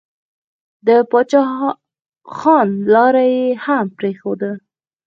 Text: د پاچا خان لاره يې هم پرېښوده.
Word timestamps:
د 0.87 0.89
پاچا 1.11 1.43
خان 2.35 2.67
لاره 2.93 3.23
يې 3.33 3.45
هم 3.63 3.85
پرېښوده. 3.97 4.51